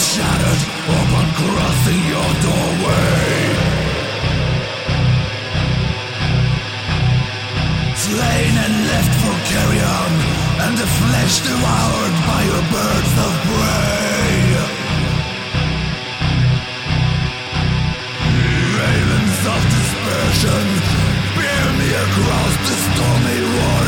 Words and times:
shattered 0.00 0.62
upon 0.88 1.26
crossing 1.36 2.00
your 2.12 2.30
doorway. 2.44 3.20
Slain 8.06 8.54
and 8.64 8.74
left 8.90 9.14
for 9.20 9.36
carrion, 9.52 10.12
and 10.64 10.74
the 10.80 10.88
flesh 11.00 11.34
devoured 11.44 12.16
by 12.28 12.40
your 12.50 12.64
birds 12.76 13.14
of 13.26 13.32
prey. 13.48 14.40
Ravens 18.80 19.40
of 19.54 19.60
dispersion, 19.76 20.66
bear 21.36 21.66
me 21.78 21.88
across 22.06 22.54
the 22.66 22.76
stormy 22.88 23.40
water. 23.56 23.79